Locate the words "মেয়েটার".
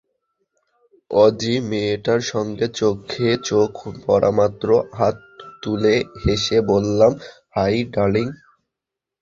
1.69-2.21